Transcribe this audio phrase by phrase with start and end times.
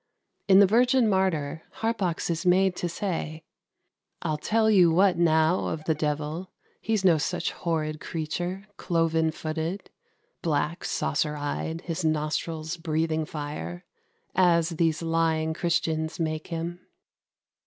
[0.47, 3.43] In "The Virgin Martyr," Harpax is made to say
[4.23, 6.49] "I'll tell you what now of the devil;
[6.81, 9.91] He's no such horrid creature, cloven footed,
[10.41, 13.85] Black, saucer eyed, his nostrils breathing fire,
[14.33, 16.79] As these lying Christians make him."